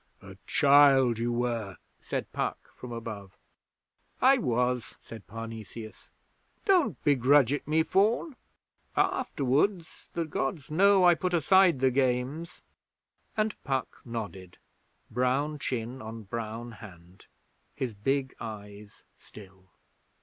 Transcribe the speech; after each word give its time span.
'A 0.23 0.35
child 0.47 1.19
you 1.19 1.31
were!' 1.31 1.77
said 1.99 2.33
Puck, 2.33 2.71
from 2.75 2.91
above. 2.91 3.37
'I 4.19 4.39
was,' 4.39 4.95
said 4.99 5.27
Parnesius. 5.27 6.09
'Don't 6.65 6.99
begrudge 7.03 7.53
it 7.53 7.67
me, 7.67 7.83
Faun. 7.83 8.35
Afterwards 8.97 10.09
the 10.13 10.25
Gods 10.25 10.71
know 10.71 11.03
I 11.03 11.13
put 11.13 11.35
aside 11.35 11.81
the 11.81 11.91
games!' 11.91 12.63
And 13.37 13.55
Puck 13.63 14.01
nodded, 14.03 14.57
brown 15.11 15.59
chin 15.59 16.01
on 16.01 16.23
brown 16.23 16.71
hand, 16.71 17.27
his 17.75 17.93
big 17.93 18.33
eyes 18.41 19.03
still. 19.15 19.69